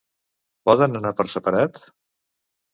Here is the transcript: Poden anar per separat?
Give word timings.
Poden 0.69 0.97
anar 1.01 1.13
per 1.21 1.27
separat? 1.35 1.81